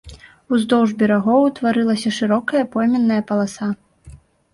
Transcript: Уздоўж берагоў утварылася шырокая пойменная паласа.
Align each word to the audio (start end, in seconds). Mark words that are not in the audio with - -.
Уздоўж 0.55 0.93
берагоў 1.01 1.41
утварылася 1.49 2.13
шырокая 2.17 2.63
пойменная 2.77 3.21
паласа. 3.29 3.67